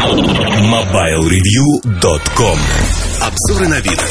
MobileReview.com 0.00 2.58
Обзоры 3.20 3.68
новинок 3.68 4.08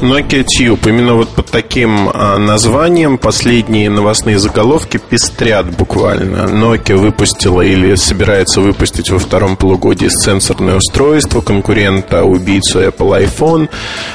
Nokia 0.00 0.42
Tube. 0.42 0.88
Именно 0.88 1.16
вот 1.16 1.28
под 1.28 1.50
таким 1.50 2.08
а, 2.08 2.38
названием 2.38 3.18
последние 3.18 3.90
новостные 3.90 4.38
заголовки 4.38 4.96
пестрят 4.96 5.76
буквально. 5.76 6.46
Nokia 6.46 6.96
выпустила 6.96 7.60
или 7.60 7.94
собирается 7.96 8.62
выпустить 8.62 9.10
во 9.10 9.18
втором 9.18 9.58
полугодии 9.58 10.08
сенсорное 10.08 10.76
устройство 10.76 11.42
конкурента 11.42 12.24
убийцу 12.24 12.80
Apple 12.80 13.28
iPhone. 13.28 13.68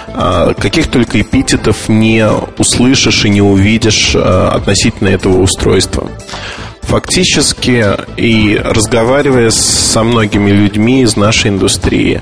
А, 0.08 0.56
каких 0.56 0.88
только 0.88 1.22
эпитетов 1.22 1.90
не 1.90 2.28
услышишь 2.58 3.26
и 3.26 3.30
не 3.30 3.44
увидишь 3.44 4.14
а, 4.16 4.50
относительно 4.56 5.10
этого 5.10 5.42
устройства 5.42 6.10
фактически 6.84 7.86
и 8.18 8.60
разговаривая 8.64 9.50
со 9.52 10.04
многими 10.04 10.52
людьми 10.52 11.02
из 11.02 11.16
нашей 11.16 11.50
индустрии, 11.50 12.22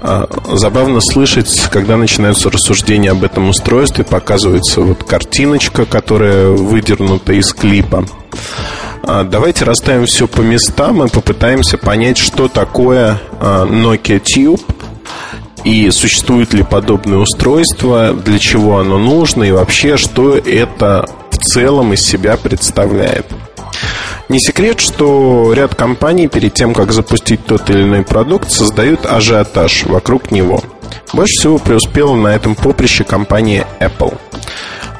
а, 0.00 0.28
забавно 0.52 1.00
слышать, 1.00 1.68
когда 1.70 1.96
начинаются 1.96 2.50
рассуждения 2.50 3.10
об 3.10 3.24
этом 3.24 3.48
устройстве, 3.48 4.04
показывается 4.04 4.80
вот 4.80 5.04
картиночка, 5.04 5.84
которая 5.84 6.48
выдернута 6.48 7.32
из 7.32 7.52
клипа. 7.52 8.04
А, 9.02 9.24
давайте 9.24 9.64
расставим 9.64 10.06
все 10.06 10.26
по 10.26 10.40
местам 10.40 11.04
и 11.04 11.08
попытаемся 11.08 11.78
понять, 11.78 12.18
что 12.18 12.48
такое 12.48 13.20
а, 13.40 13.66
Nokia 13.66 14.20
Tube 14.20 14.60
и 15.64 15.90
существует 15.90 16.54
ли 16.54 16.62
подобное 16.62 17.18
устройство, 17.18 18.12
для 18.12 18.38
чего 18.38 18.78
оно 18.78 18.98
нужно 18.98 19.44
и 19.44 19.50
вообще, 19.50 19.96
что 19.96 20.36
это 20.36 21.08
в 21.30 21.38
целом 21.38 21.92
из 21.92 22.02
себя 22.02 22.36
представляет. 22.36 23.26
Не 24.28 24.40
секрет, 24.40 24.78
что 24.78 25.54
ряд 25.54 25.74
компаний 25.74 26.28
перед 26.28 26.52
тем, 26.52 26.74
как 26.74 26.92
запустить 26.92 27.46
тот 27.46 27.70
или 27.70 27.82
иной 27.82 28.02
продукт, 28.02 28.50
создают 28.50 29.06
ажиотаж 29.06 29.86
вокруг 29.86 30.30
него. 30.30 30.62
Больше 31.14 31.32
всего 31.38 31.58
преуспела 31.58 32.14
на 32.14 32.28
этом 32.28 32.54
поприще 32.54 33.04
компания 33.04 33.66
Apple. 33.80 34.18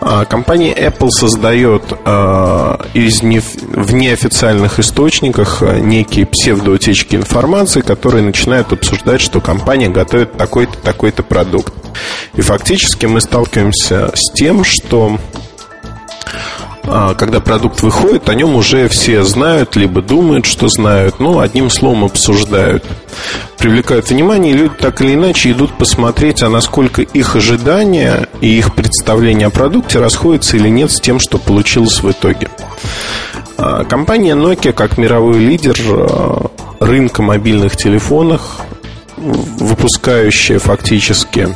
А, 0.01 0.25
компания 0.25 0.73
Apple 0.75 1.11
создает 1.11 1.83
э, 1.93 2.77
из 2.95 3.23
не, 3.23 3.41
в 3.41 3.93
неофициальных 3.93 4.79
источниках 4.79 5.63
а, 5.63 5.79
некие 5.79 6.25
псевдоутечки 6.25 7.17
информации, 7.17 7.81
которые 7.81 8.23
начинают 8.23 8.73
обсуждать, 8.73 9.21
что 9.21 9.41
компания 9.41 9.89
готовит 9.89 10.39
такой-то, 10.39 10.79
такой-то 10.79 11.23
продукт. 11.23 11.75
И 12.35 12.41
фактически 12.41 13.07
мы 13.07 13.21
сталкиваемся 13.21 14.13
с 14.15 14.33
тем, 14.33 14.63
что 14.65 15.19
когда 17.17 17.41
продукт 17.41 17.83
выходит, 17.83 18.29
о 18.29 18.35
нем 18.35 18.55
уже 18.57 18.89
все 18.89 19.23
знают, 19.23 19.77
либо 19.77 20.03
думают, 20.03 20.47
что 20.47 20.69
знают, 20.69 21.21
ну, 21.21 21.41
одним 21.41 21.71
словом 21.71 22.05
обсуждают. 22.05 22.85
Привлекают 23.59 24.09
внимание, 24.09 24.55
и 24.55 24.57
люди 24.57 24.75
так 24.79 25.01
или 25.01 25.15
иначе 25.15 25.51
идут 25.51 25.77
посмотреть, 25.77 26.43
а 26.43 26.49
насколько 26.49 27.03
их 27.03 27.37
ожидания 27.37 28.29
и 28.41 28.59
их 28.59 28.75
представление 28.75 29.49
о 29.49 29.51
продукте 29.51 29.99
расходятся 29.99 30.57
или 30.57 30.69
нет 30.69 30.91
с 30.91 31.01
тем, 31.01 31.19
что 31.19 31.39
получилось 31.39 32.03
в 32.03 32.11
итоге. 32.11 32.49
А, 33.57 33.85
компания 33.85 34.35
Nokia, 34.35 34.73
как 34.73 34.99
мировой 34.99 35.39
лидер 35.39 35.77
а, 35.89 36.51
рынка 36.81 37.23
мобильных 37.23 37.77
телефонов, 37.77 38.61
выпускающая 39.17 40.59
фактически 40.59 41.49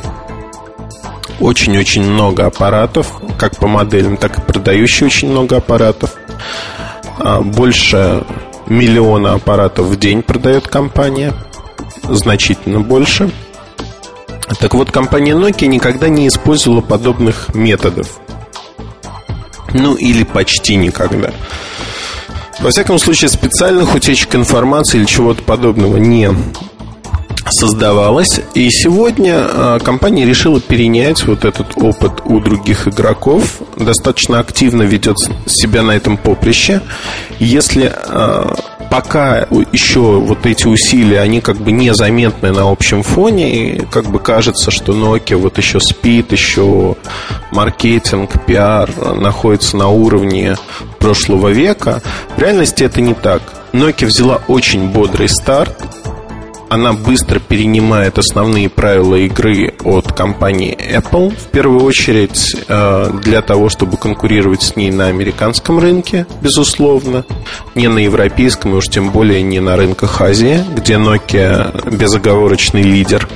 очень-очень 1.39 2.03
много 2.03 2.45
аппаратов, 2.45 3.13
как 3.37 3.57
по 3.57 3.67
моделям, 3.67 4.17
так 4.17 4.37
и 4.37 4.41
продающие 4.41 5.07
очень 5.07 5.29
много 5.29 5.57
аппаратов. 5.57 6.15
А, 7.19 7.41
больше 7.41 8.23
миллиона 8.67 9.33
аппаратов 9.33 9.87
в 9.87 9.97
день 9.97 10.21
продает 10.21 10.67
компания, 10.67 11.33
значительно 12.03 12.79
больше. 12.79 13.29
Так 14.59 14.73
вот, 14.73 14.91
компания 14.91 15.33
Nokia 15.33 15.67
никогда 15.67 16.09
не 16.09 16.27
использовала 16.27 16.81
подобных 16.81 17.53
методов. 17.55 18.19
Ну, 19.73 19.95
или 19.95 20.23
почти 20.23 20.75
никогда. 20.75 21.31
Во 22.59 22.69
всяком 22.69 22.99
случае, 22.99 23.29
специальных 23.29 23.95
утечек 23.95 24.35
информации 24.35 24.99
или 24.99 25.05
чего-то 25.05 25.41
подобного 25.43 25.97
не 25.97 26.29
создавалась. 27.49 28.39
И 28.53 28.69
сегодня 28.69 29.35
а, 29.37 29.79
компания 29.79 30.25
решила 30.25 30.59
перенять 30.59 31.25
вот 31.25 31.45
этот 31.45 31.77
опыт 31.77 32.21
у 32.25 32.39
других 32.39 32.87
игроков. 32.87 33.61
Достаточно 33.77 34.39
активно 34.39 34.83
ведет 34.83 35.17
себя 35.45 35.83
на 35.83 35.91
этом 35.91 36.17
поприще. 36.17 36.81
Если 37.39 37.91
а, 37.93 38.53
пока 38.89 39.47
еще 39.71 39.99
вот 39.99 40.45
эти 40.45 40.67
усилия, 40.67 41.21
они 41.21 41.41
как 41.41 41.57
бы 41.57 41.71
незаметны 41.71 42.51
на 42.51 42.69
общем 42.69 43.01
фоне, 43.01 43.55
и 43.55 43.85
как 43.85 44.05
бы 44.05 44.19
кажется, 44.19 44.71
что 44.71 44.93
Nokia 44.93 45.35
вот 45.35 45.57
еще 45.57 45.79
спит, 45.79 46.31
еще 46.31 46.95
маркетинг, 47.51 48.45
пиар 48.45 48.89
находится 49.15 49.77
на 49.77 49.89
уровне 49.89 50.57
прошлого 50.99 51.49
века. 51.49 52.01
В 52.35 52.39
реальности 52.39 52.83
это 52.83 53.01
не 53.01 53.13
так. 53.15 53.41
Nokia 53.73 54.05
взяла 54.05 54.41
очень 54.47 54.87
бодрый 54.89 55.27
старт, 55.27 55.75
она 56.73 56.93
быстро 56.93 57.39
перенимает 57.39 58.17
основные 58.17 58.67
правила 58.67 59.15
игры 59.15 59.75
от 59.83 60.11
компании 60.11 60.75
Apple, 60.75 61.29
в 61.29 61.51
первую 61.51 61.83
очередь 61.83 62.55
э, 62.67 63.11
для 63.21 63.41
того, 63.41 63.69
чтобы 63.69 63.97
конкурировать 63.97 64.63
с 64.63 64.75
ней 64.75 64.89
на 64.89 65.07
американском 65.07 65.77
рынке, 65.77 66.25
безусловно, 66.41 67.25
не 67.75 67.87
на 67.87 67.99
европейском 67.99 68.73
и 68.73 68.77
уж 68.77 68.87
тем 68.87 69.11
более 69.11 69.43
не 69.43 69.59
на 69.59 69.77
рынках 69.77 70.19
Азии, 70.19 70.63
где 70.75 70.95
Nokia 70.95 71.95
безоговорочный 71.95 72.81
лидер 72.81 73.29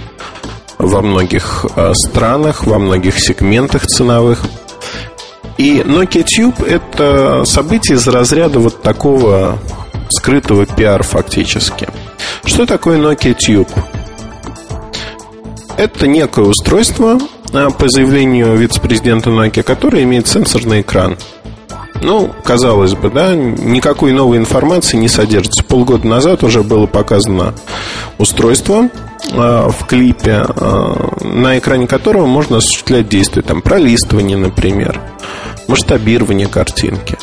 во 0.79 1.01
многих 1.01 1.65
э, 1.75 1.93
странах, 1.93 2.65
во 2.65 2.79
многих 2.79 3.19
сегментах 3.19 3.85
ценовых. 3.85 4.41
И 5.59 5.83
Nokia 5.85 6.25
Tube– 6.25 6.67
это 6.67 7.43
событие 7.45 7.97
из 7.97 8.07
разряда 8.07 8.59
вот 8.59 8.81
такого 8.81 9.59
скрытого 10.09 10.65
пиар 10.65 11.03
фактически– 11.03 11.87
что 12.45 12.65
такое 12.65 12.97
Nokia 12.97 13.35
Tube? 13.35 13.69
Это 15.77 16.07
некое 16.07 16.45
устройство, 16.45 17.19
а, 17.53 17.69
по 17.69 17.87
заявлению 17.87 18.55
вице-президента 18.55 19.29
Nokia, 19.29 19.63
которое 19.63 20.03
имеет 20.03 20.27
сенсорный 20.27 20.81
экран. 20.81 21.17
Ну, 22.01 22.31
казалось 22.43 22.93
бы, 22.93 23.09
да, 23.09 23.33
никакой 23.35 24.11
новой 24.11 24.37
информации 24.37 24.97
не 24.97 25.07
содержится. 25.07 25.63
Полгода 25.63 26.07
назад 26.07 26.43
уже 26.43 26.63
было 26.63 26.85
показано 26.85 27.53
устройство 28.17 28.89
э, 29.31 29.69
в 29.69 29.85
клипе, 29.87 30.45
э, 30.47 31.07
на 31.23 31.57
экране 31.57 31.87
которого 31.87 32.25
можно 32.27 32.57
осуществлять 32.57 33.09
действия, 33.09 33.41
там, 33.41 33.61
пролистывание, 33.61 34.37
например, 34.37 35.01
масштабирование 35.67 36.47
картинки. 36.47 37.17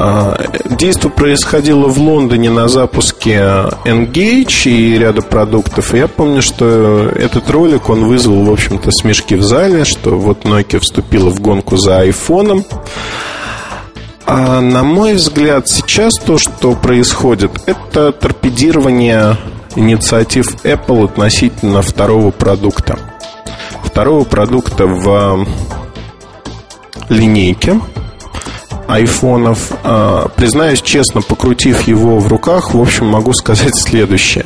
А, 0.00 0.38
Действие 0.70 1.10
происходило 1.10 1.88
в 1.88 1.98
Лондоне 1.98 2.50
на 2.50 2.68
запуске 2.68 3.32
Engage 3.84 4.70
и 4.70 4.96
ряда 4.96 5.22
продуктов. 5.22 5.92
Я 5.92 6.06
помню, 6.06 6.40
что 6.40 7.10
этот 7.16 7.50
ролик, 7.50 7.88
он 7.88 8.04
вызвал, 8.04 8.44
в 8.44 8.52
общем-то, 8.52 8.92
смешки 8.92 9.34
в 9.34 9.42
зале, 9.42 9.84
что 9.84 10.16
вот 10.16 10.44
Nokia 10.44 10.78
вступила 10.78 11.30
в 11.30 11.40
гонку 11.40 11.76
за 11.76 11.98
айфоном. 12.00 12.64
А 14.24 14.60
на 14.60 14.84
мой 14.84 15.14
взгляд, 15.14 15.68
сейчас 15.68 16.14
то, 16.14 16.38
что 16.38 16.74
происходит, 16.74 17.50
это 17.66 18.12
торпедирование 18.12 19.36
инициатив 19.74 20.64
Apple 20.64 21.06
относительно 21.06 21.82
второго 21.82 22.30
продукта. 22.30 22.98
Второго 23.82 24.22
продукта 24.22 24.86
в 24.86 25.44
линейке– 27.08 27.80
айфонов. 28.88 29.70
А, 29.84 30.28
признаюсь 30.34 30.82
честно, 30.82 31.20
покрутив 31.20 31.82
его 31.82 32.18
в 32.18 32.26
руках, 32.26 32.74
в 32.74 32.80
общем, 32.80 33.06
могу 33.06 33.32
сказать 33.34 33.76
следующее. 33.78 34.44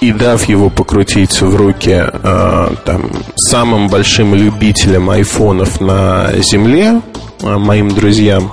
И 0.00 0.12
дав 0.12 0.44
его 0.44 0.68
покрутить 0.68 1.40
в 1.40 1.56
руки 1.56 1.94
а, 1.96 2.72
там, 2.84 3.10
самым 3.34 3.88
большим 3.88 4.34
любителям 4.34 5.08
айфонов 5.08 5.80
на 5.80 6.30
земле, 6.42 7.00
а, 7.42 7.58
моим 7.58 7.88
друзьям, 7.88 8.52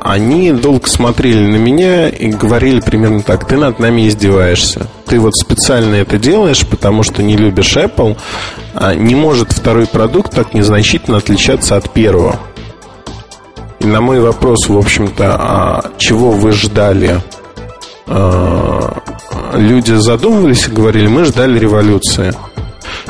они 0.00 0.52
долго 0.52 0.86
смотрели 0.88 1.44
на 1.46 1.56
меня 1.56 2.08
и 2.08 2.28
говорили 2.28 2.80
примерно 2.80 3.20
так, 3.20 3.46
ты 3.46 3.58
над 3.58 3.78
нами 3.78 4.08
издеваешься. 4.08 4.86
Ты 5.04 5.20
вот 5.20 5.34
специально 5.36 5.96
это 5.96 6.18
делаешь, 6.18 6.66
потому 6.66 7.02
что 7.02 7.22
не 7.22 7.36
любишь 7.36 7.76
Apple. 7.76 8.16
Не 8.96 9.14
может 9.16 9.52
второй 9.52 9.86
продукт 9.86 10.34
так 10.34 10.54
незначительно 10.54 11.18
отличаться 11.18 11.76
от 11.76 11.90
первого. 11.92 12.38
На 13.80 14.00
мой 14.00 14.20
вопрос, 14.20 14.68
в 14.68 14.76
общем-то, 14.76 15.36
а 15.38 15.90
чего 15.98 16.32
вы 16.32 16.52
ждали? 16.52 17.22
А, 18.06 18.98
люди 19.54 19.92
задумывались 19.92 20.66
и 20.66 20.72
говорили, 20.72 21.06
мы 21.06 21.24
ждали 21.24 21.58
революции. 21.58 22.34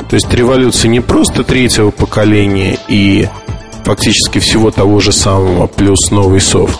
То 0.09 0.15
есть 0.15 0.31
революции 0.33 0.87
не 0.87 0.99
просто 0.99 1.43
третьего 1.43 1.91
поколения 1.91 2.77
и 2.87 3.27
фактически 3.83 4.39
всего 4.39 4.71
того 4.71 4.99
же 4.99 5.11
самого 5.11 5.67
плюс 5.67 6.11
новый 6.11 6.41
софт, 6.41 6.79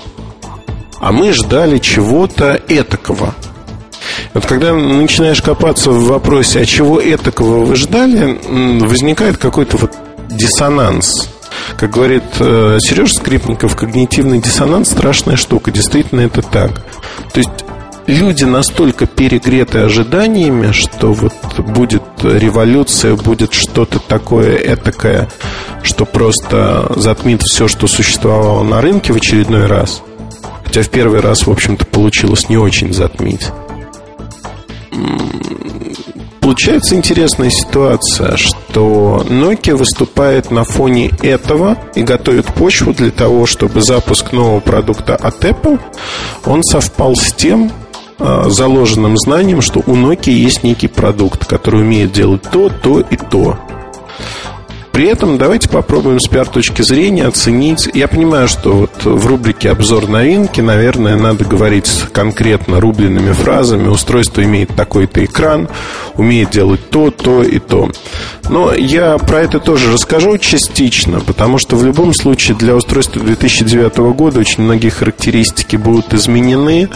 а 1.00 1.12
мы 1.12 1.32
ждали 1.34 1.80
чего-то 1.80 2.60
этакого. 2.68 3.34
Вот 4.34 4.46
когда 4.46 4.74
начинаешь 4.74 5.42
копаться 5.42 5.92
в 5.92 6.06
вопросе, 6.06 6.62
а 6.62 6.66
чего 6.66 7.02
этакого 7.02 7.66
вы 7.66 7.76
ждали, 7.76 8.40
возникает 8.84 9.38
какой-то 9.38 9.78
вот 9.78 9.96
диссонанс. 10.30 11.30
Как 11.77 11.92
говорит 11.92 12.24
э, 12.39 12.77
Сережа 12.81 13.13
Скрипников, 13.13 13.75
когнитивный 13.75 14.42
диссонанс 14.42 14.89
страшная 14.89 15.38
штука. 15.38 15.71
Действительно, 15.71 16.21
это 16.21 16.42
так. 16.42 16.86
То 17.33 17.39
есть 17.39 17.50
люди 18.07 18.44
настолько 18.44 19.06
перегреты 19.06 19.80
ожиданиями, 19.80 20.71
что 20.71 21.13
вот 21.13 21.33
будет 21.60 22.04
революция, 22.21 23.16
будет 23.16 23.54
что-то 23.54 24.00
такое 24.00 24.56
этакое, 24.57 25.30
что 25.83 26.06
просто 26.06 26.92
затмит 26.95 27.42
все, 27.44 27.68
что 27.68 27.88
существовало 27.88 28.63
на 28.63 28.81
рынке 28.81 29.13
в 29.13 29.18
очередной 29.18 29.68
раз. 29.68 30.01
Хотя 30.66 30.81
в 30.83 30.89
первый 30.89 31.19
раз, 31.19 31.48
в 31.48 31.51
общем-то, 31.51 31.86
получилось 31.86 32.50
не 32.50 32.57
очень 32.57 32.94
затмить. 32.94 33.48
Получается 36.50 36.96
интересная 36.96 37.51
ситуация, 37.51 38.36
что 38.36 39.24
Nokia 39.30 39.75
выступает 39.75 40.50
на 40.50 40.63
фоне 40.63 41.12
этого 41.22 41.78
и 41.94 42.01
готовит 42.01 42.48
почву 42.48 42.92
для 42.92 43.12
того, 43.12 43.46
чтобы 43.46 43.84
запуск 43.84 44.31
нового 44.31 44.60
продукта 44.60 45.16
от 45.16 45.46
Apple, 45.46 45.80
он 46.48 46.63
совпал 46.63 47.16
с 47.16 47.34
тем, 47.34 47.72
а, 48.18 48.50
заложенным 48.50 49.16
знанием, 49.16 49.62
что 49.62 49.84
у 49.86 49.96
Nokia 49.96 50.31
есть 50.31 50.63
некий 50.63 50.88
продукт, 50.88 51.46
который 51.46 51.81
умеет 51.81 52.13
делать 52.13 52.42
то, 52.52 52.69
то 52.69 53.00
и 53.00 53.16
то. 53.16 53.56
При 55.00 55.07
этом 55.07 55.38
давайте 55.38 55.69
попробуем 55.69 56.19
с 56.19 56.28
пиар-точки 56.28 56.81
зрения 56.81 57.25
оценить. 57.25 57.90
Я 57.94 58.10
понимаю, 58.10 58.50
что 58.50 58.74
вот 58.74 59.06
в 59.06 59.28
рубрике 59.28 59.69
«Обзор 59.69 60.10
новинки», 60.10 60.60
наверное, 60.60 61.16
надо 61.16 61.46
говорить 61.46 61.90
конкретно 62.12 62.81
рубленными 62.81 63.31
фразами. 63.31 63.88
Устройство 63.88 64.44
имеет 64.44 64.75
такой-то 64.75 65.24
экран, 65.24 65.69
умеет 66.16 66.50
делать 66.50 66.90
то, 66.90 67.12
то 67.12 67.44
и 67.44 67.60
то. 67.60 67.90
Но 68.50 68.74
я 68.74 69.18
про 69.19 69.40
это 69.40 69.62
тоже 69.62 69.94
расскажу 69.94 70.38
частично, 70.38 71.22
потому 71.22 71.60
что 71.60 71.78
в 71.78 71.86
любом 71.86 72.13
случае 72.13 72.57
для 72.57 72.75
устройства 72.75 73.22
2009 73.22 73.95
года 74.13 74.42
очень 74.42 74.63
многие 74.63 74.90
характеристики 74.90 75.78
будут 75.78 76.13
изменены, 76.13 76.90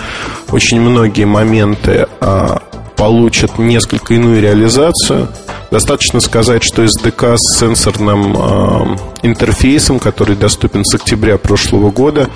очень 0.51 0.81
многие 0.81 1.23
моменты 1.23 2.07
а, 2.19 2.63
получат 2.97 3.59
несколько 3.59 4.13
иную 4.13 4.41
реализацию. 4.41 5.29
Достаточно 5.73 6.19
сказать, 6.19 6.61
что 6.63 6.83
SDK 6.83 7.35
с 7.35 7.57
сенсорным 7.57 8.37
э, 8.37 8.97
интерфейсом, 9.23 9.97
который 9.97 10.35
доступен 10.35 10.85
с 10.85 10.93
октября 10.93 11.39
прошлого 11.39 11.89
года, 11.89 12.29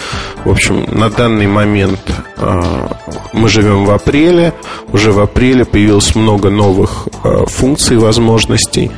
в 0.44 0.50
общем, 0.50 0.88
на 0.92 1.12
данный 1.12 1.46
момент 1.46 2.00
э, 2.38 2.88
мы 3.34 3.48
живем 3.48 3.86
в 3.86 3.92
апреле, 3.92 4.56
уже 4.92 5.12
в 5.12 5.20
апреле 5.20 5.66
появилось 5.66 6.16
много 6.16 6.50
новых 6.50 7.10
э, 7.24 7.46
функций 7.46 7.98
возможностей 7.98 8.92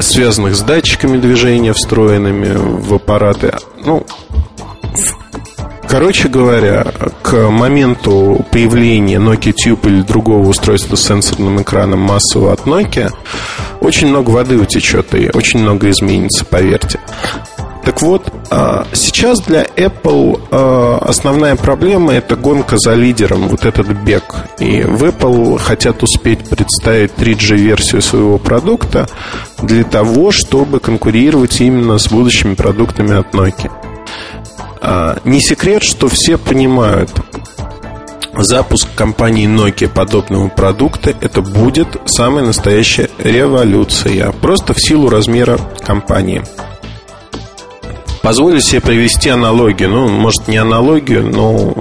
связанных 0.00 0.56
с 0.56 0.62
датчиками 0.62 1.18
движения, 1.18 1.74
встроенными 1.74 2.54
в 2.56 2.94
аппараты. 2.94 3.54
Ну, 3.84 4.06
Короче 5.92 6.28
говоря, 6.28 6.86
к 7.20 7.50
моменту 7.50 8.46
появления 8.50 9.18
Nokia 9.18 9.52
Tube 9.52 9.90
или 9.90 10.00
другого 10.00 10.48
устройства 10.48 10.96
с 10.96 11.06
сенсорным 11.06 11.60
экраном 11.60 12.00
массового 12.00 12.54
от 12.54 12.60
Nokia 12.60 13.12
очень 13.82 14.08
много 14.08 14.30
воды 14.30 14.56
утечет 14.56 15.14
и 15.14 15.28
очень 15.34 15.60
много 15.60 15.90
изменится, 15.90 16.46
поверьте. 16.46 16.98
Так 17.84 18.00
вот, 18.00 18.32
а, 18.50 18.86
сейчас 18.94 19.40
для 19.42 19.64
Apple 19.64 20.40
а, 20.50 20.96
основная 21.02 21.56
проблема 21.56 22.14
это 22.14 22.36
гонка 22.36 22.78
за 22.78 22.94
лидером, 22.94 23.48
вот 23.48 23.66
этот 23.66 23.88
бег. 23.88 24.34
И 24.60 24.80
в 24.84 25.04
Apple 25.04 25.58
хотят 25.58 26.02
успеть 26.02 26.48
представить 26.48 27.12
3G-версию 27.18 28.00
своего 28.00 28.38
продукта 28.38 29.10
для 29.60 29.84
того, 29.84 30.30
чтобы 30.30 30.80
конкурировать 30.80 31.60
именно 31.60 31.98
с 31.98 32.08
будущими 32.08 32.54
продуктами 32.54 33.14
от 33.14 33.34
Nokia. 33.34 33.91
А, 34.84 35.16
не 35.24 35.40
секрет, 35.40 35.84
что 35.84 36.08
все 36.08 36.36
понимают, 36.36 37.08
запуск 38.36 38.88
компании 38.96 39.46
Nokia 39.46 39.88
подобного 39.88 40.48
продукта 40.48 41.14
это 41.20 41.40
будет 41.40 42.00
самая 42.06 42.44
настоящая 42.44 43.08
революция, 43.18 44.32
просто 44.32 44.74
в 44.74 44.82
силу 44.82 45.08
размера 45.08 45.60
компании. 45.86 46.42
Позволю 48.22 48.60
себе 48.60 48.80
привести 48.80 49.30
аналогию, 49.30 49.90
ну, 49.90 50.08
может, 50.08 50.48
не 50.48 50.56
аналогию, 50.56 51.28
но 51.28 51.74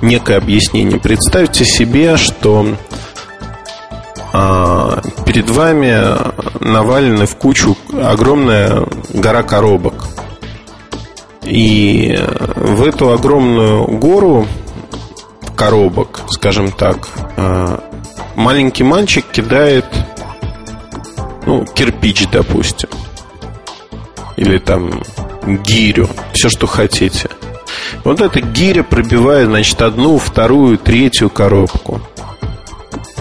некое 0.00 0.38
объяснение. 0.38 0.98
Представьте 0.98 1.66
себе, 1.66 2.16
что 2.16 2.74
а, 4.32 5.02
перед 5.26 5.50
вами 5.50 6.16
навалены 6.64 7.26
в 7.26 7.36
кучу 7.36 7.76
огромная 7.92 8.86
гора 9.12 9.42
коробок– 9.42 10.06
и 11.50 12.16
в 12.54 12.84
эту 12.84 13.12
огромную 13.12 13.86
гору 13.86 14.46
коробок, 15.56 16.20
скажем 16.28 16.70
так, 16.70 17.08
э, 17.36 17.78
маленький 18.36 18.84
мальчик 18.84 19.24
кидает 19.30 19.84
ну, 21.46 21.64
кирпич, 21.64 22.28
допустим. 22.30 22.88
Или 24.36 24.58
там 24.58 25.02
гирю, 25.66 26.08
все, 26.32 26.48
что 26.48 26.68
хотите. 26.68 27.28
Вот 28.04 28.20
эта 28.20 28.40
гиря 28.40 28.84
пробивает, 28.84 29.48
значит, 29.48 29.82
одну, 29.82 30.18
вторую, 30.18 30.78
третью 30.78 31.30
коробку. 31.30 32.00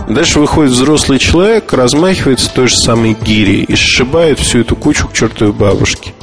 Дальше 0.08 0.40
выходит 0.40 0.72
взрослый 0.72 1.18
человек, 1.18 1.74
размахивается 1.74 2.54
той 2.54 2.68
же 2.68 2.76
самой 2.78 3.18
гирей 3.20 3.64
и 3.64 3.76
сшибает 3.76 4.40
всю 4.40 4.60
эту 4.60 4.76
кучу 4.76 5.08
к 5.08 5.14
чертовой 5.14 5.54
бабушке. 5.54 6.14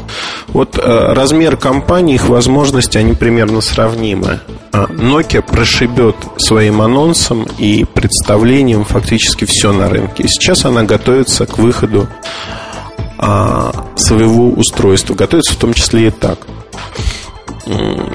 Вот 0.56 0.78
э, 0.78 1.12
размер 1.12 1.58
компании, 1.58 2.14
их 2.14 2.30
возможности, 2.30 2.96
они 2.96 3.12
примерно 3.12 3.60
сравнимы. 3.60 4.40
А 4.72 4.84
Nokia 4.84 5.42
прошибет 5.42 6.16
своим 6.38 6.80
анонсом 6.80 7.46
и 7.58 7.84
представлением 7.84 8.86
фактически 8.86 9.44
все 9.44 9.74
на 9.74 9.90
рынке. 9.90 10.26
Сейчас 10.26 10.64
она 10.64 10.84
готовится 10.84 11.44
к 11.44 11.58
выходу 11.58 12.08
а, 13.18 13.70
своего 13.96 14.48
устройства. 14.48 15.12
Готовится 15.12 15.52
в 15.52 15.56
том 15.56 15.74
числе 15.74 16.06
и 16.06 16.10
так. 16.10 16.38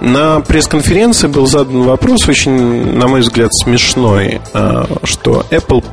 На 0.02 0.40
пресс-конференции 0.40 1.28
был 1.28 1.46
задан 1.46 1.84
вопрос, 1.84 2.28
очень, 2.28 2.98
на 2.98 3.08
мой 3.08 3.20
взгляд, 3.20 3.54
смешной, 3.54 4.42
а, 4.56 4.88
что 5.04 5.46
Apple 5.52 5.86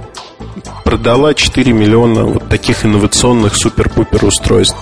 продала 0.83 1.35
4 1.35 1.75
миллиона 1.75 2.25
вот 2.25 2.49
таких 2.49 2.87
инновационных 2.87 3.55
супер-пупер 3.55 4.25
устройств. 4.25 4.78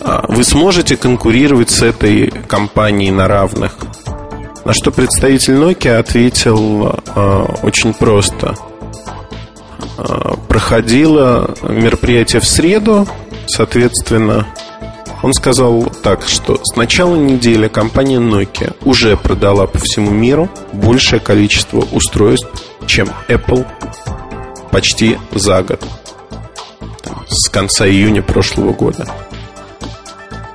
А, 0.00 0.24
вы 0.28 0.44
сможете 0.44 0.96
конкурировать 0.96 1.70
с 1.70 1.82
этой 1.82 2.30
компанией 2.46 3.10
на 3.10 3.28
равных? 3.28 3.76
На 4.64 4.72
что 4.72 4.90
представитель 4.90 5.54
Nokia 5.54 5.96
ответил 5.96 6.94
э, 7.14 7.46
очень 7.62 7.94
просто. 7.94 8.54
Э, 9.96 10.34
проходило 10.48 11.54
мероприятие 11.62 12.40
в 12.40 12.46
среду, 12.46 13.08
соответственно, 13.46 14.46
он 15.22 15.32
сказал 15.32 15.90
так, 16.02 16.28
что 16.28 16.60
с 16.62 16.76
начала 16.76 17.16
недели 17.16 17.68
компания 17.68 18.18
Nokia 18.18 18.76
уже 18.84 19.16
продала 19.16 19.66
по 19.66 19.78
всему 19.78 20.10
миру 20.10 20.48
большее 20.72 21.18
количество 21.18 21.84
устройств, 21.92 22.48
чем 22.86 23.08
Apple 23.28 23.66
почти 24.70 25.18
за 25.32 25.62
год. 25.62 25.82
С 27.28 27.48
конца 27.48 27.86
июня 27.86 28.22
прошлого 28.22 28.72
года. 28.72 29.08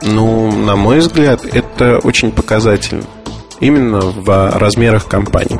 Ну, 0.06 0.52
на 0.52 0.76
мой 0.76 1.00
взгляд, 1.00 1.46
это 1.46 2.00
очень 2.00 2.32
показательно. 2.32 3.04
Именно 3.60 4.00
в 4.02 4.58
размерах 4.58 5.08
компании. 5.08 5.60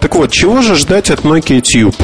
Так 0.00 0.16
вот, 0.16 0.32
чего 0.32 0.60
же 0.62 0.74
ждать 0.74 1.10
от 1.10 1.20
Nokia 1.20 1.62
Tube? 1.62 1.94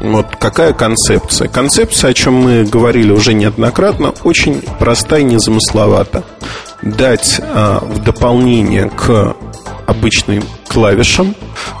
Вот 0.00 0.36
какая 0.36 0.72
концепция? 0.72 1.48
Концепция, 1.48 2.10
о 2.10 2.14
чем 2.14 2.34
мы 2.34 2.64
говорили 2.64 3.10
уже 3.10 3.34
неоднократно, 3.34 4.14
очень 4.22 4.62
простая 4.78 5.20
и 5.20 5.24
незамысловата. 5.24 6.22
Дать 6.82 7.40
а, 7.42 7.80
в 7.80 8.02
дополнение 8.04 8.88
к 8.88 9.34
обычным 9.88 10.44
клавишам 10.68 11.34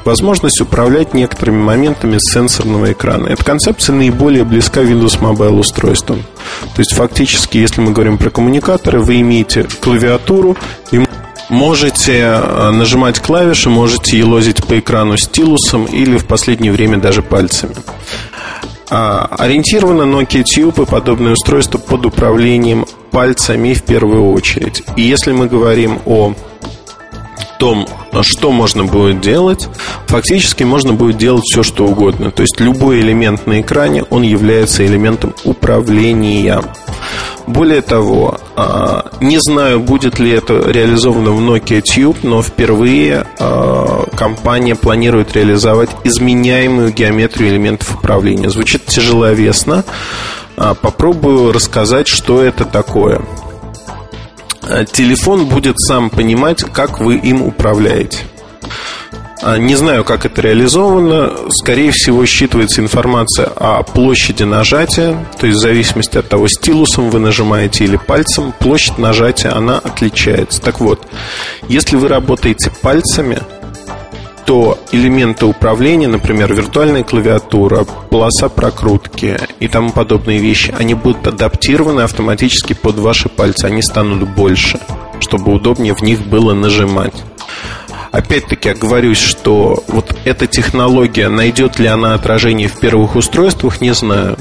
возможность 0.04 0.60
управлять 0.62 1.12
некоторыми 1.12 1.62
моментами 1.62 2.16
сенсорного 2.18 2.92
экрана. 2.92 3.28
Эта 3.28 3.44
концепция 3.44 3.94
наиболее 3.94 4.44
близка 4.44 4.80
Windows 4.80 5.20
Mobile 5.20 5.58
устройствам. 5.58 6.22
То 6.74 6.80
есть 6.80 6.94
фактически, 6.94 7.58
если 7.58 7.82
мы 7.82 7.92
говорим 7.92 8.16
про 8.16 8.30
коммуникаторы, 8.30 9.00
вы 9.00 9.20
имеете 9.20 9.64
клавиатуру 9.80 10.56
и 10.90 11.04
можете 11.50 12.14
э, 12.14 12.70
нажимать 12.70 13.20
клавиши, 13.20 13.68
можете 13.68 14.18
елозить 14.18 14.64
по 14.64 14.78
экрану 14.78 15.18
стилусом 15.18 15.84
или 15.84 16.16
в 16.16 16.26
последнее 16.26 16.72
время 16.72 16.98
даже 16.98 17.22
пальцами. 17.22 17.74
А, 18.90 19.26
ориентировано 19.38 20.04
Nokia 20.04 20.42
Tube 20.42 20.82
и 20.82 20.86
подобные 20.86 21.34
устройства 21.34 21.76
под 21.76 22.06
управлением 22.06 22.86
пальцами 23.10 23.74
в 23.74 23.82
первую 23.82 24.32
очередь. 24.32 24.82
И 24.96 25.02
если 25.02 25.32
мы 25.32 25.46
говорим 25.46 25.98
о 26.06 26.32
том, 27.58 27.86
что 28.22 28.50
можно 28.50 28.84
будет 28.84 29.20
делать, 29.20 29.68
фактически 30.06 30.64
можно 30.64 30.94
будет 30.94 31.18
делать 31.18 31.44
все, 31.44 31.62
что 31.62 31.86
угодно. 31.86 32.30
То 32.30 32.42
есть 32.42 32.58
любой 32.60 33.00
элемент 33.00 33.46
на 33.46 33.60
экране, 33.60 34.04
он 34.04 34.22
является 34.22 34.86
элементом 34.86 35.34
управления. 35.44 36.62
Более 37.46 37.80
того, 37.80 38.38
а, 38.56 39.10
не 39.20 39.38
знаю, 39.38 39.80
будет 39.80 40.18
ли 40.18 40.30
это 40.30 40.70
реализовано 40.70 41.32
в 41.32 41.40
Nokia 41.40 41.82
Tube, 41.82 42.18
но 42.22 42.42
впервые 42.42 43.26
а, 43.38 44.04
компания 44.14 44.74
планирует 44.74 45.34
реализовать 45.34 45.90
изменяемую 46.04 46.92
геометрию 46.92 47.50
элементов 47.50 47.94
управления. 47.96 48.50
Звучит 48.50 48.84
тяжеловесно. 48.86 49.84
А, 50.56 50.74
попробую 50.74 51.52
рассказать, 51.52 52.06
что 52.06 52.42
это 52.42 52.64
такое. 52.64 53.22
Э, 54.68 54.84
телефон 54.84 55.46
будет 55.46 55.80
сам 55.80 56.10
понимать, 56.10 56.62
как 56.62 57.00
вы 57.00 57.16
им 57.16 57.42
управляете. 57.42 58.18
А, 59.40 59.56
не 59.56 59.76
знаю, 59.76 60.04
как 60.04 60.26
это 60.26 60.42
реализовано. 60.42 61.50
Скорее 61.50 61.90
всего, 61.90 62.24
считывается 62.24 62.80
информация 62.80 63.46
о 63.46 63.82
площади 63.82 64.42
нажатия. 64.42 65.26
То 65.38 65.46
есть, 65.46 65.58
в 65.58 65.62
зависимости 65.62 66.18
от 66.18 66.28
того, 66.28 66.48
стилусом 66.48 67.08
вы 67.10 67.18
нажимаете 67.18 67.84
или 67.84 67.96
пальцем, 67.96 68.52
площадь 68.58 68.98
нажатия, 68.98 69.54
она 69.54 69.78
отличается. 69.78 70.60
Так 70.60 70.80
вот, 70.80 71.06
если 71.68 71.96
вы 71.96 72.08
работаете 72.08 72.70
пальцами– 72.82 73.38
то 74.48 74.78
элементы 74.92 75.44
управления, 75.44 76.08
например, 76.08 76.54
виртуальная 76.54 77.04
клавиатура, 77.04 77.84
полоса 77.84 78.48
прокрутки 78.48 79.38
и 79.60 79.68
тому 79.68 79.90
подобные 79.90 80.38
вещи, 80.38 80.74
они 80.78 80.94
будут 80.94 81.26
адаптированы 81.26 82.00
автоматически 82.00 82.72
под 82.72 82.96
ваши 82.96 83.28
пальцы. 83.28 83.66
Они 83.66 83.82
станут 83.82 84.26
больше, 84.26 84.80
чтобы 85.20 85.52
удобнее 85.52 85.94
в 85.94 86.00
них 86.00 86.26
было 86.26 86.54
нажимать. 86.54 87.12
Опять-таки, 88.10 88.70
оговорюсь, 88.70 89.20
что 89.20 89.84
вот 89.86 90.16
эта 90.24 90.46
технология, 90.46 91.28
найдет 91.28 91.78
ли 91.78 91.86
она 91.86 92.14
отражение 92.14 92.68
в 92.68 92.80
первых 92.80 93.16
устройствах, 93.16 93.82
не 93.82 93.92
знаю. 93.92 94.38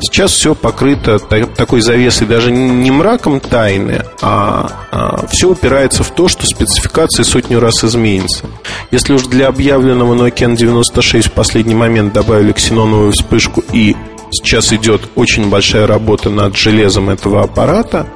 Сейчас 0.00 0.32
все 0.32 0.54
покрыто 0.54 1.18
такой 1.18 1.80
завесой 1.80 2.26
даже 2.26 2.52
не 2.52 2.90
мраком 2.90 3.40
тайны, 3.40 4.04
а, 4.22 4.70
а 4.92 5.26
все 5.28 5.50
упирается 5.50 6.04
в 6.04 6.10
то, 6.10 6.28
что 6.28 6.46
спецификации 6.46 7.24
сотню 7.24 7.58
раз 7.58 7.82
изменятся. 7.84 8.46
Если 8.90 9.12
уж 9.12 9.24
для 9.26 9.48
объявленного 9.48 10.14
Nokia 10.14 10.54
N96 10.54 11.22
в 11.22 11.32
последний 11.32 11.74
момент 11.74 12.12
добавили 12.12 12.52
ксеноновую 12.52 13.12
вспышку 13.12 13.62
и 13.72 13.96
сейчас 14.30 14.72
идет 14.72 15.02
очень 15.16 15.50
большая 15.50 15.86
работа 15.86 16.30
над 16.30 16.56
железом 16.56 17.10
этого 17.10 17.42
аппарата, 17.42 18.06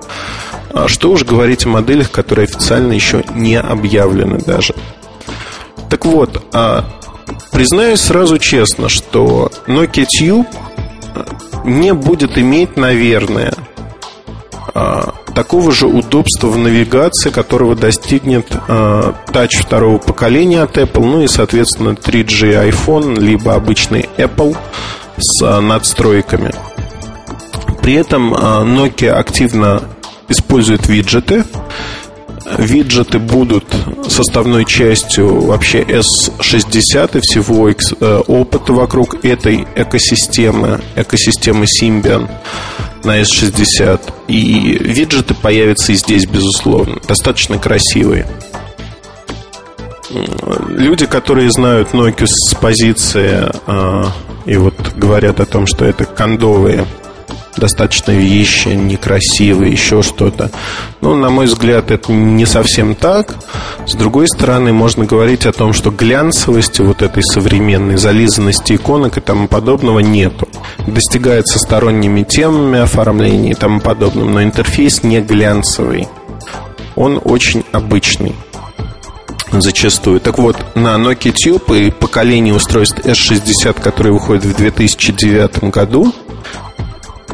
а 0.73 0.87
что 0.89 1.11
уж 1.11 1.25
говорить 1.25 1.67
о 1.67 1.71
моделях, 1.71 2.11
которые 2.11 2.45
официально 2.45 2.93
еще 2.93 3.25
не 3.35 3.59
объявлены 3.59 4.39
даже. 4.39 4.75
Так 5.91 6.07
вот, 6.07 6.43
а, 6.53 6.85
признаюсь 7.51 8.01
сразу 8.01 8.39
честно, 8.39 8.89
что 8.89 9.51
Nokia 9.67 10.07
Tube 10.07 10.47
не 11.65 11.93
будет 11.95 12.39
иметь, 12.39 12.77
наверное, 12.77 13.55
а, 14.75 15.15
такого 15.35 15.73
же 15.73 15.87
удобства 15.87 16.49
в 16.49 16.57
навигации, 16.57 17.31
которого 17.31 17.75
достигнет 17.75 18.47
а, 18.69 19.15
Touch 19.29 19.61
второго 19.61 19.99
поколения 19.99 20.63
от 20.63 20.79
Apple, 20.79 21.05
ну 21.05 21.23
и, 21.23 21.27
соответственно, 21.27 21.91
3G 21.91 22.71
iPhone, 22.71 23.19
либо 23.19 23.55
обычный 23.55 24.09
Apple 24.17 24.57
с 25.19 25.43
а, 25.43 25.61
надстройками. 25.61 26.53
При 27.83 27.95
этом 27.95 28.33
Nokia 28.33 29.11
активно 29.11 29.83
использует 30.29 30.87
виджеты, 30.87 31.45
виджеты 32.59 33.19
будут 33.19 33.65
составной 34.09 34.65
частью 34.65 35.41
вообще 35.41 35.83
S60 35.83 37.19
и 37.19 37.21
всего 37.21 37.69
э, 37.71 38.23
опыта 38.27 38.73
вокруг 38.73 39.25
этой 39.25 39.67
экосистемы, 39.75 40.81
экосистемы 40.97 41.67
Symbian 41.67 42.29
на 43.05 43.21
S60. 43.21 44.01
И 44.29 44.79
виджеты 44.81 45.35
появятся 45.35 45.93
и 45.93 45.97
здесь, 45.97 46.27
безусловно. 46.27 46.99
Достаточно 47.07 47.59
красивые. 47.59 48.27
Люди, 50.69 51.07
которые 51.07 51.51
знают 51.51 51.91
Nokia 51.93 52.27
с 52.27 52.55
позиции 52.55 53.51
э, 53.67 54.05
и 54.45 54.57
вот 54.57 54.75
говорят 54.97 55.41
о 55.41 55.47
том, 55.47 55.67
что 55.67 55.85
это 55.85 56.05
кондовые 56.05 56.85
достаточно 57.63 58.11
вещи, 58.11 58.69
некрасивые, 58.71 59.71
еще 59.71 60.03
что-то. 60.03 60.51
Ну, 61.01 61.15
на 61.15 61.31
мой 61.31 61.47
взгляд, 61.47 61.93
это 61.93 62.11
не 62.13 62.45
совсем 62.45 62.97
так. 62.97 63.37
С 63.87 63.95
другой 63.95 64.27
стороны, 64.27 64.73
можно 64.73 65.05
говорить 65.05 65.47
о 65.47 65.53
том, 65.53 65.73
что 65.73 65.93
глянцевости 65.93 66.83
вот 66.83 67.03
этой 67.03 67.23
современной, 67.23 67.99
зализанности 67.99 68.73
иконок 68.75 69.19
и 69.19 69.21
тому 69.21 69.47
подобного 69.47 70.01
нету. 70.01 70.49
Достигается 70.89 71.61
сторонними 71.61 72.25
темами 72.25 72.81
оформления 72.81 73.53
и 73.53 73.55
тому 73.55 73.81
подобным, 73.81 74.35
но 74.35 74.43
интерфейс 74.43 75.05
не 75.05 75.21
глянцевый. 75.21 76.09
Он 76.97 77.21
очень 77.23 77.63
обычный 77.71 78.35
зачастую. 79.53 80.19
Так 80.19 80.39
вот, 80.39 80.57
на 80.75 80.97
Nokia 80.97 81.33
Tube 81.33 81.79
и 81.79 81.93
поколении 81.93 82.51
устройств 82.51 82.99
S60, 82.99 83.81
которые 83.81 84.15
выходят 84.15 84.45
в 84.45 84.57
2009 84.57 85.71
году, 85.71 86.13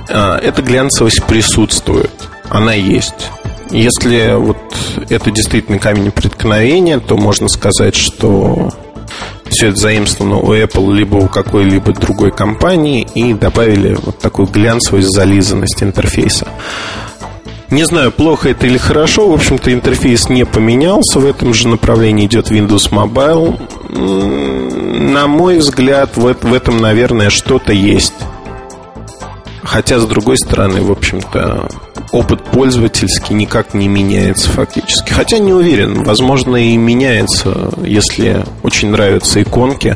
эта 0.06 0.62
глянцевость 0.62 1.24
присутствует, 1.24 2.12
она 2.48 2.72
есть. 2.74 3.30
Если 3.70 4.34
вот 4.36 4.56
это 5.10 5.30
действительно 5.30 5.78
камень 5.78 6.10
преткновения, 6.10 7.00
то 7.00 7.16
можно 7.16 7.48
сказать, 7.48 7.94
что 7.94 8.70
все 9.50 9.68
это 9.68 9.76
заимствовано 9.76 10.36
у 10.36 10.54
Apple 10.54 10.94
либо 10.94 11.16
у 11.16 11.28
какой-либо 11.28 11.92
другой 11.92 12.30
компании 12.30 13.06
и 13.14 13.34
добавили 13.34 13.98
вот 14.02 14.18
такую 14.18 14.48
глянцевость, 14.48 15.08
зализанность 15.14 15.82
интерфейса. 15.82 16.48
Не 17.70 17.84
знаю, 17.84 18.12
плохо 18.12 18.48
это 18.48 18.66
или 18.66 18.78
хорошо. 18.78 19.28
В 19.28 19.34
общем-то, 19.34 19.72
интерфейс 19.72 20.30
не 20.30 20.46
поменялся. 20.46 21.18
В 21.18 21.26
этом 21.26 21.52
же 21.52 21.68
направлении 21.68 22.24
идет 22.24 22.50
Windows 22.50 22.90
Mobile. 22.90 23.58
На 23.90 25.26
мой 25.26 25.58
взгляд, 25.58 26.16
в 26.16 26.54
этом, 26.54 26.80
наверное, 26.80 27.28
что-то 27.28 27.72
есть. 27.74 28.14
Хотя, 29.68 30.00
с 30.00 30.06
другой 30.06 30.38
стороны, 30.38 30.80
в 30.80 30.90
общем-то, 30.90 31.68
опыт 32.12 32.42
пользовательский 32.42 33.34
никак 33.34 33.74
не 33.74 33.86
меняется 33.86 34.48
фактически. 34.48 35.12
Хотя 35.12 35.36
не 35.38 35.52
уверен, 35.52 36.04
возможно, 36.04 36.56
и 36.56 36.74
меняется, 36.78 37.70
если 37.84 38.46
очень 38.62 38.88
нравятся 38.90 39.42
иконки. 39.42 39.94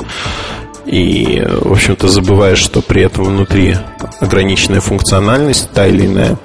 И, 0.84 1.42
в 1.62 1.72
общем-то, 1.72 2.08
забываешь, 2.08 2.58
что 2.58 2.82
при 2.82 3.04
этом 3.04 3.24
внутри 3.24 3.78
ограниченная 4.20 4.82
функциональность, 4.82 5.70
та 5.70 5.86
или 5.86 6.04
иная. 6.04 6.38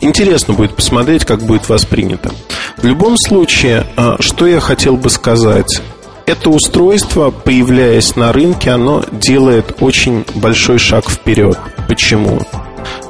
Интересно 0.00 0.54
будет 0.54 0.74
посмотреть, 0.74 1.26
как 1.26 1.42
будет 1.42 1.68
воспринято. 1.68 2.30
В 2.78 2.84
любом 2.86 3.18
случае, 3.18 3.86
а, 3.96 4.16
что 4.20 4.46
я 4.46 4.60
хотел 4.60 4.96
бы 4.96 5.10
сказать 5.10 5.82
это 6.24 6.48
устройство, 6.48 7.30
появляясь 7.30 8.14
на 8.14 8.32
рынке, 8.32 8.70
оно 8.70 9.04
делает 9.10 9.76
очень 9.80 10.24
большой 10.36 10.78
шаг 10.78 11.10
вперед. 11.10 11.58
Почему? 11.90 12.38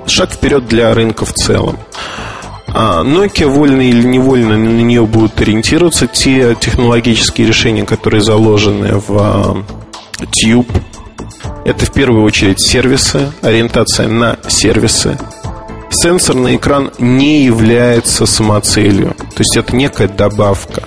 Шаг 0.07 0.33
вперед 0.33 0.67
для 0.67 0.95
рынка 0.95 1.27
в 1.27 1.35
целом. 1.35 1.79
А 2.69 3.03
Nokia 3.05 3.47
вольно 3.47 3.83
или 3.83 4.03
невольно 4.07 4.57
на 4.57 4.81
нее 4.81 5.05
будут 5.05 5.39
ориентироваться 5.39 6.07
те 6.07 6.55
технологические 6.59 7.47
решения, 7.47 7.85
которые 7.85 8.23
заложены 8.23 8.95
в 8.95 9.11
а, 9.11 9.65
Tube. 10.23 10.73
Это 11.67 11.85
в 11.85 11.93
первую 11.93 12.25
очередь 12.25 12.59
сервисы, 12.59 13.31
ориентация 13.43 14.09
на 14.09 14.39
сервисы. 14.49 15.19
Сенсорный 15.91 16.57
экран 16.57 16.91
не 16.99 17.45
является 17.45 18.25
самоцелью, 18.25 19.11
то 19.11 19.41
есть 19.41 19.59
это 19.59 19.77
некая 19.77 20.09
добавка 20.09 20.85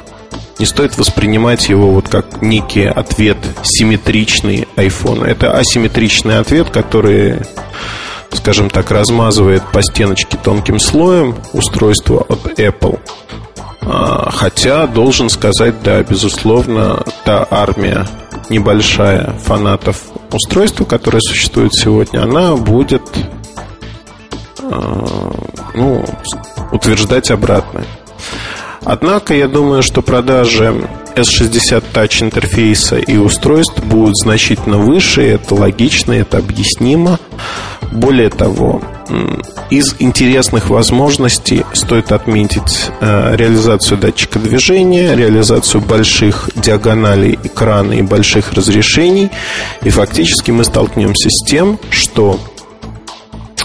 не 0.64 0.66
стоит 0.66 0.98
воспринимать 0.98 1.68
его 1.68 1.92
вот 1.92 2.08
как 2.08 2.42
некий 2.42 2.86
ответ 2.86 3.38
симметричный 3.64 4.68
iPhone. 4.78 5.26
Это 5.26 5.58
асимметричный 5.58 6.40
ответ, 6.40 6.70
который, 6.70 7.42
скажем 8.36 8.70
так, 8.70 8.92
размазывает 8.92 9.64
по 9.72 9.82
стеночке 9.82 10.38
тонким 10.38 10.80
слоем 10.80 11.36
устройство 11.54 12.26
от 12.28 12.60
Apple. 12.60 13.00
А, 13.82 14.30
хотя, 14.32 14.88
должен 14.88 15.30
сказать, 15.30 15.82
да, 15.84 16.02
безусловно, 16.04 17.04
та 17.26 17.46
армия 17.50 18.08
небольшая 18.50 19.34
фанатов 19.44 20.04
устройства, 20.32 20.86
которое 20.86 21.20
существует 21.22 21.74
сегодня, 21.74 22.24
она 22.24 22.56
будет 22.56 23.04
а, 24.62 25.34
ну, 25.74 26.06
утверждать 26.72 27.32
обратное. 27.32 27.86
Однако 28.86 29.34
я 29.34 29.48
думаю, 29.48 29.82
что 29.82 30.02
продажи 30.02 30.74
S60 31.16 31.84
Touch 31.94 32.24
интерфейса 32.24 32.98
и 32.98 33.18
устройств 33.18 33.82
будут 33.84 34.18
значительно 34.18 34.78
выше, 34.78 35.22
это 35.22 35.56
логично, 35.56 36.12
это 36.14 36.40
объяснимо. 36.40 37.20
Более 37.94 38.32
того, 38.32 38.82
из 39.70 39.96
интересных 40.00 40.72
возможностей 40.72 41.64
стоит 41.74 42.12
отметить 42.12 42.90
э, 43.00 43.36
реализацию 43.36 44.00
датчика 44.00 44.40
движения, 44.40 45.16
реализацию 45.16 45.80
больших 45.80 46.50
диагоналей 46.56 47.38
экрана 47.44 47.94
и 47.94 48.02
больших 48.02 48.54
разрешений. 48.54 49.30
И 49.84 49.92
фактически 49.92 50.50
мы 50.50 50.64
столкнемся 50.64 51.30
с 51.30 51.46
тем, 51.46 51.78
что 51.92 52.40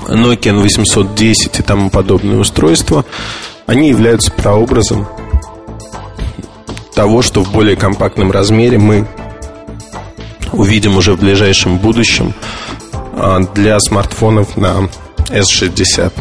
Nokia 0.08 0.62
N810 0.62 1.61
и 1.61 1.62
тому 1.62 1.88
подобные 1.88 2.38
устройства, 2.38 3.06
они 3.66 3.88
являются 3.88 4.30
прообразом 4.30 5.08
того, 6.94 7.23
что 7.23 7.42
в 7.42 7.50
более 7.50 7.76
компактном 7.76 8.30
размере 8.30 8.76
мы 8.76 9.06
увидим 10.52 10.99
уже 10.99 11.14
в 11.14 11.20
ближайшем 11.20 11.78
будущем 11.78 12.35
для 13.54 13.78
смартфонов 13.80 14.56
на 14.56 14.88
S60. 15.28 16.12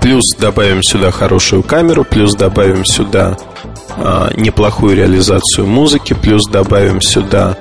Плюс 0.00 0.34
добавим 0.38 0.82
сюда 0.82 1.10
хорошую 1.10 1.62
камеру, 1.62 2.04
плюс 2.04 2.34
добавим 2.34 2.84
сюда 2.84 3.38
а, 3.96 4.30
неплохую 4.36 4.96
реализацию 4.96 5.66
музыки, 5.66 6.12
плюс 6.12 6.46
добавим 6.46 7.00
сюда 7.00 7.56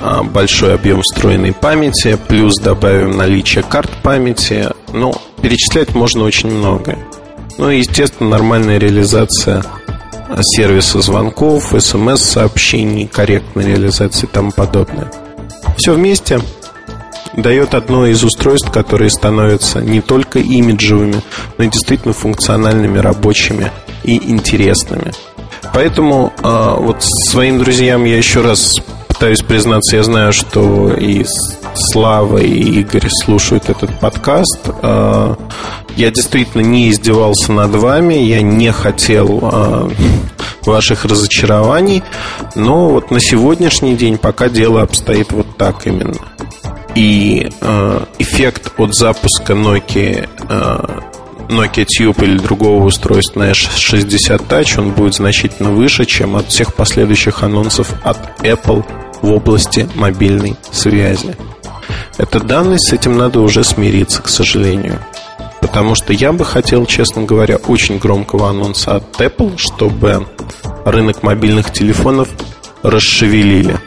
а, 0.00 0.22
большой 0.24 0.74
объем 0.74 1.02
встроенной 1.02 1.52
памяти, 1.52 2.18
плюс 2.26 2.58
добавим 2.58 3.16
наличие 3.16 3.62
карт 3.62 3.90
памяти. 4.02 4.70
Ну, 4.92 5.14
перечислять 5.40 5.94
можно 5.94 6.24
очень 6.24 6.50
много. 6.50 6.98
Ну 7.58 7.70
и, 7.70 7.78
естественно, 7.78 8.30
нормальная 8.30 8.78
реализация 8.78 9.62
сервиса 10.40 11.00
звонков, 11.00 11.74
смс-сообщений, 11.78 13.06
корректная 13.06 13.66
реализация 13.66 14.26
и 14.26 14.30
тому 14.30 14.50
подобное. 14.50 15.10
Все 15.76 15.94
вместе 15.94 16.40
дает 17.42 17.74
одно 17.74 18.06
из 18.06 18.22
устройств, 18.24 18.70
которые 18.70 19.10
становятся 19.10 19.80
не 19.80 20.00
только 20.00 20.38
имиджевыми, 20.38 21.22
но 21.56 21.64
и 21.64 21.68
действительно 21.68 22.12
функциональными, 22.12 22.98
рабочими 22.98 23.70
и 24.04 24.16
интересными. 24.30 25.12
Поэтому 25.72 26.32
э, 26.42 26.74
вот 26.78 26.98
своим 27.00 27.58
друзьям 27.58 28.04
я 28.04 28.16
еще 28.16 28.40
раз 28.40 28.76
пытаюсь 29.06 29.42
признаться, 29.42 29.96
я 29.96 30.02
знаю, 30.02 30.32
что 30.32 30.92
и 30.92 31.24
Слава, 31.74 32.38
и 32.38 32.80
Игорь 32.80 33.08
слушают 33.24 33.68
этот 33.68 33.98
подкаст. 34.00 34.58
Э, 34.82 35.34
я 35.96 36.10
действительно 36.10 36.62
не 36.62 36.90
издевался 36.90 37.52
над 37.52 37.72
вами, 37.72 38.14
я 38.14 38.40
не 38.42 38.72
хотел 38.72 39.40
э, 39.42 39.90
ваших 40.64 41.04
разочарований, 41.04 42.02
но 42.54 42.88
вот 42.90 43.10
на 43.10 43.20
сегодняшний 43.20 43.96
день 43.96 44.18
пока 44.18 44.48
дело 44.48 44.82
обстоит 44.82 45.32
вот 45.32 45.56
так 45.56 45.86
именно. 45.86 46.14
И 46.98 47.48
э, 47.60 48.00
эффект 48.18 48.72
от 48.76 48.92
запуска 48.92 49.52
Nokia, 49.52 50.28
э, 50.48 51.00
Nokia 51.48 51.86
Tube 51.86 52.24
или 52.24 52.38
другого 52.38 52.84
устройства 52.84 53.38
на 53.38 53.50
S60 53.52 54.48
Touch, 54.48 54.80
он 54.80 54.90
будет 54.90 55.14
значительно 55.14 55.70
выше, 55.70 56.06
чем 56.06 56.34
от 56.34 56.48
всех 56.48 56.74
последующих 56.74 57.44
анонсов 57.44 57.94
от 58.02 58.18
Apple 58.40 58.84
в 59.22 59.30
области 59.30 59.88
мобильной 59.94 60.56
связи. 60.72 61.36
Это 62.16 62.40
данность, 62.40 62.88
с 62.88 62.92
этим 62.92 63.16
надо 63.16 63.42
уже 63.42 63.62
смириться, 63.62 64.20
к 64.20 64.28
сожалению. 64.28 64.98
Потому 65.60 65.94
что 65.94 66.12
я 66.12 66.32
бы 66.32 66.44
хотел, 66.44 66.84
честно 66.84 67.22
говоря, 67.22 67.58
очень 67.58 67.98
громкого 67.98 68.50
анонса 68.50 68.96
от 68.96 69.20
Apple, 69.20 69.56
чтобы 69.56 70.26
рынок 70.84 71.22
мобильных 71.22 71.72
телефонов 71.72 72.28
расшевелили. 72.82 73.78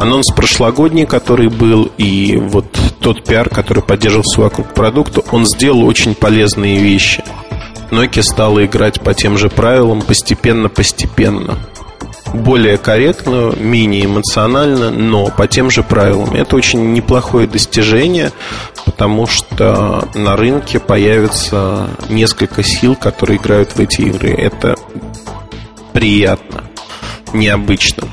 Анонс 0.00 0.32
прошлогодний, 0.34 1.04
который 1.04 1.50
был, 1.50 1.92
и 1.98 2.34
вот 2.34 2.64
тот 3.00 3.22
пиар, 3.22 3.50
который 3.50 3.82
поддерживался 3.82 4.40
вокруг 4.40 4.72
продукта, 4.72 5.20
он 5.30 5.44
сделал 5.44 5.84
очень 5.84 6.14
полезные 6.14 6.78
вещи. 6.78 7.22
Nokia 7.90 8.22
стала 8.22 8.64
играть 8.64 9.02
по 9.02 9.12
тем 9.12 9.36
же 9.36 9.50
правилам 9.50 10.00
постепенно-постепенно. 10.00 11.58
Более 12.32 12.78
корректно, 12.78 13.52
менее 13.58 14.06
эмоционально, 14.06 14.90
но 14.90 15.26
по 15.26 15.46
тем 15.46 15.70
же 15.70 15.82
правилам. 15.82 16.34
Это 16.34 16.56
очень 16.56 16.94
неплохое 16.94 17.46
достижение, 17.46 18.32
потому 18.86 19.26
что 19.26 20.08
на 20.14 20.34
рынке 20.34 20.80
появится 20.80 21.90
несколько 22.08 22.62
сил, 22.62 22.96
которые 22.96 23.36
играют 23.36 23.72
в 23.72 23.80
эти 23.80 24.00
игры. 24.00 24.30
Это 24.30 24.76
приятно, 25.92 26.64
необычно. 27.34 28.08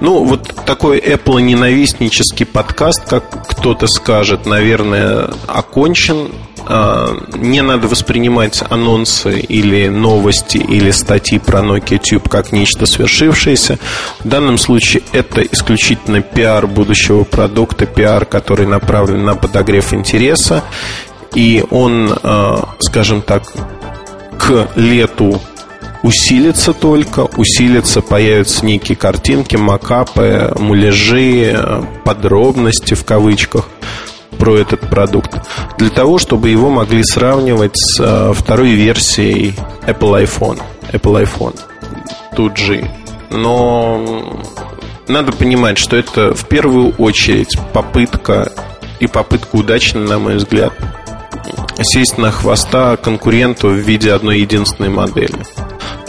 Ну, 0.00 0.24
вот 0.24 0.50
такой 0.64 0.98
Apple 0.98 1.42
ненавистнический 1.42 2.46
подкаст, 2.46 3.02
как 3.06 3.46
кто-то 3.46 3.86
скажет, 3.86 4.46
наверное, 4.46 5.30
окончен. 5.46 6.32
А, 6.66 7.14
не 7.36 7.60
надо 7.60 7.86
воспринимать 7.86 8.62
анонсы 8.70 9.40
или 9.40 9.88
новости 9.88 10.56
или 10.56 10.90
статьи 10.90 11.38
про 11.38 11.60
Nokia 11.60 12.00
Tube 12.00 12.28
как 12.30 12.52
нечто 12.52 12.86
свершившееся. 12.86 13.78
В 14.20 14.28
данном 14.28 14.56
случае 14.56 15.02
это 15.12 15.42
исключительно 15.42 16.22
пиар 16.22 16.66
будущего 16.66 17.24
продукта, 17.24 17.84
пиар, 17.84 18.24
который 18.24 18.66
направлен 18.66 19.24
на 19.24 19.34
подогрев 19.34 19.92
интереса. 19.92 20.64
И 21.34 21.62
он, 21.70 22.10
а, 22.22 22.70
скажем 22.80 23.20
так, 23.20 23.42
к 24.38 24.68
лету 24.76 25.40
усилится 26.02 26.72
только, 26.72 27.20
усилится, 27.36 28.00
появятся 28.00 28.64
некие 28.64 28.96
картинки, 28.96 29.56
макапы, 29.56 30.52
муляжи, 30.58 31.84
подробности 32.04 32.94
в 32.94 33.04
кавычках 33.04 33.68
про 34.38 34.56
этот 34.56 34.80
продукт, 34.80 35.36
для 35.76 35.90
того, 35.90 36.18
чтобы 36.18 36.48
его 36.48 36.70
могли 36.70 37.04
сравнивать 37.04 37.76
с 37.76 38.00
э, 38.00 38.32
второй 38.34 38.70
версией 38.70 39.54
Apple 39.86 40.24
iPhone, 40.24 40.62
Apple 40.92 41.28
iPhone 41.28 41.58
2G. 42.34 42.88
Но 43.32 44.40
надо 45.08 45.32
понимать, 45.32 45.76
что 45.76 45.96
это 45.96 46.34
в 46.34 46.46
первую 46.46 46.94
очередь 46.96 47.58
попытка 47.74 48.50
и 48.98 49.06
попытка 49.06 49.56
удачная, 49.56 50.06
на 50.06 50.18
мой 50.18 50.36
взгляд, 50.36 50.72
сесть 51.82 52.16
на 52.16 52.30
хвоста 52.30 52.96
конкуренту 52.96 53.68
в 53.68 53.74
виде 53.74 54.12
одной 54.12 54.40
единственной 54.40 54.88
модели. 54.88 55.44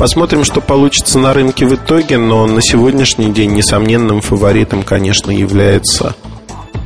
Посмотрим, 0.02 0.44
что 0.44 0.62
получится 0.62 1.20
на 1.20 1.32
рынке 1.32 1.68
в 1.68 1.76
итоге, 1.76 2.18
но 2.18 2.48
на 2.48 2.60
сегодняшний 2.60 3.32
день 3.32 3.52
несомненным 3.52 4.22
фаворитом, 4.22 4.82
конечно, 4.82 5.30
является 5.30 6.16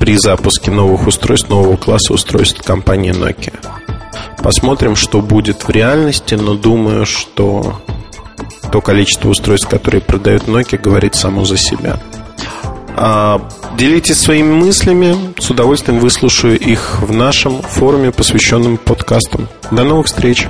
при 0.02 0.18
запуске 0.18 0.70
новых 0.70 1.08
устройств, 1.08 1.48
нового 1.48 1.78
класса 1.78 2.12
устройств 2.12 2.62
компании 2.62 3.14
Nokia. 3.14 3.54
Посмотрим, 4.44 4.98
что 4.98 5.22
будет 5.22 5.66
в 5.66 5.70
реальности, 5.70 6.36
но 6.36 6.56
думаю, 6.56 7.06
что 7.06 7.80
то 8.70 8.82
количество 8.82 9.30
устройств, 9.30 9.70
которые 9.70 10.02
продают 10.02 10.50
Nokia, 10.50 10.78
говорит 10.78 11.16
само 11.16 11.46
за 11.46 11.56
себя. 11.56 11.98
А, 12.98 13.50
делитесь 13.78 14.20
своими 14.20 14.52
мыслями, 14.52 15.16
с 15.40 15.50
удовольствием 15.50 16.00
выслушаю 16.00 16.60
их 16.60 17.00
в 17.02 17.14
нашем 17.14 17.62
форуме, 17.62 18.12
посвященном 18.12 18.76
подкастам. 18.76 19.48
До 19.72 19.86
новых 19.86 20.08
встреч! 20.08 20.50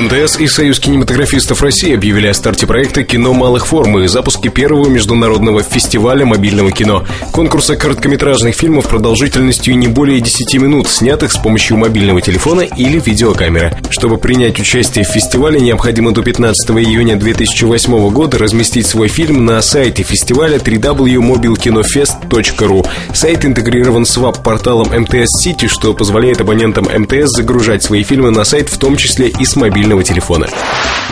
МТС 0.00 0.40
и 0.40 0.46
Союз 0.46 0.80
кинематографистов 0.80 1.60
России 1.60 1.94
объявили 1.94 2.26
о 2.26 2.32
старте 2.32 2.66
проекта 2.66 3.04
«Кино 3.04 3.34
малых 3.34 3.66
форм» 3.66 3.98
и 3.98 4.06
запуске 4.06 4.48
первого 4.48 4.88
международного 4.88 5.62
фестиваля 5.62 6.24
мобильного 6.24 6.72
кино. 6.72 7.04
Конкурса 7.30 7.76
короткометражных 7.76 8.54
фильмов 8.54 8.88
продолжительностью 8.88 9.76
не 9.76 9.88
более 9.88 10.22
10 10.22 10.54
минут, 10.54 10.88
снятых 10.88 11.30
с 11.30 11.36
помощью 11.36 11.76
мобильного 11.76 12.22
телефона 12.22 12.62
или 12.62 13.02
видеокамеры. 13.04 13.76
Чтобы 13.90 14.16
принять 14.16 14.58
участие 14.58 15.04
в 15.04 15.08
фестивале, 15.08 15.60
необходимо 15.60 16.12
до 16.12 16.22
15 16.22 16.70
июня 16.70 17.16
2008 17.16 18.08
года 18.10 18.38
разместить 18.38 18.86
свой 18.86 19.08
фильм 19.08 19.44
на 19.44 19.60
сайте 19.60 20.04
фестиваля 20.04 20.56
www.mobilkinofest.ru. 20.56 22.86
Сайт 23.12 23.44
интегрирован 23.44 24.06
с 24.06 24.16
веб-порталом 24.16 24.88
МТС 25.02 25.42
Сити, 25.42 25.66
что 25.66 25.92
позволяет 25.92 26.40
абонентам 26.40 26.86
МТС 26.86 27.36
загружать 27.36 27.82
свои 27.82 28.02
фильмы 28.02 28.30
на 28.30 28.44
сайт, 28.44 28.70
в 28.70 28.78
том 28.78 28.96
числе 28.96 29.28
и 29.28 29.44
с 29.44 29.54
мобильного 29.54 29.81
мобильного 29.82 30.04
телефона. 30.04 30.46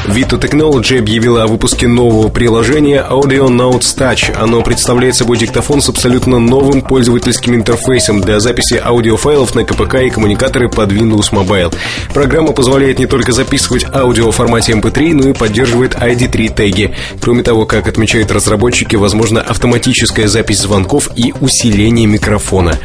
Vito 0.07 0.41
Technology 0.41 0.99
объявила 0.99 1.43
о 1.43 1.47
выпуске 1.49 1.89
нового 1.89 2.29
приложения 2.29 3.05
Audio 3.09 3.49
Notes 3.49 3.97
Touch. 3.99 4.33
Оно 4.41 4.63
представляет 4.63 5.17
собой 5.17 5.39
диктофон 5.39 5.83
с 5.83 5.89
абсолютно 5.89 6.39
новым 6.39 6.81
пользовательским 6.83 7.57
интерфейсом 7.57 8.21
для 8.21 8.39
записи 8.39 8.81
аудиофайлов 8.83 9.57
на 9.57 9.65
КПК 9.65 9.97
и 10.03 10.11
коммуникаторы 10.11 10.69
под 10.69 10.93
Windows 10.93 11.33
Mobile. 11.33 11.75
Программа 12.15 12.53
позволяет 12.53 13.01
не 13.01 13.07
только 13.07 13.33
записывать 13.33 13.85
аудио 13.93 14.31
в 14.31 14.37
формате 14.37 14.73
MP3, 14.73 15.15
но 15.15 15.31
и 15.31 15.33
поддерживает 15.33 15.97
ID3 15.97 16.55
теги. 16.55 16.95
Кроме 17.21 17.43
того, 17.43 17.67
как 17.67 17.89
отмечают 17.89 18.31
разработчики, 18.31 18.95
возможно 18.95 19.41
автоматическая 19.41 20.29
запись 20.29 20.61
звонков 20.61 21.11
и 21.17 21.35
усиление 21.41 22.07
микрофона. 22.07 22.79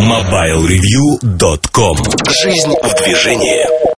MobileReview.com 0.00 1.98
Жизнь 2.42 2.72
в 2.82 2.94
движении 3.04 3.93